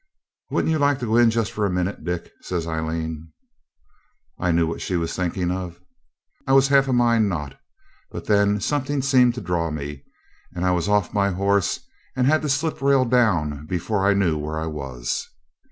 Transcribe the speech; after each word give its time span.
'Wouldn't 0.49 0.71
you 0.71 0.79
like 0.79 0.97
to 0.97 1.05
go 1.05 1.17
in 1.17 1.29
just 1.29 1.51
for 1.51 1.63
a 1.63 1.69
minute, 1.69 2.03
Dick?' 2.03 2.31
says 2.41 2.65
Aileen. 2.65 3.31
I 4.39 4.51
knew 4.51 4.65
what 4.65 4.81
she 4.81 4.95
was 4.97 5.15
thinking 5.15 5.51
of. 5.51 5.79
I 6.47 6.53
was 6.53 6.69
half 6.69 6.87
a 6.87 6.91
mind 6.91 7.29
not, 7.29 7.59
but 8.09 8.25
then 8.25 8.59
something 8.61 9.03
seemed 9.03 9.35
to 9.35 9.41
draw 9.41 9.69
me, 9.69 10.03
and 10.55 10.65
I 10.65 10.71
was 10.71 10.89
off 10.89 11.13
my 11.13 11.29
horse 11.29 11.81
and 12.15 12.25
had 12.25 12.41
the 12.41 12.49
slip 12.49 12.81
rail 12.81 13.05
down 13.05 13.67
before 13.67 14.03
I 14.03 14.15
knew 14.15 14.39
where 14.39 14.57
I 14.59 14.65
was. 14.65 15.29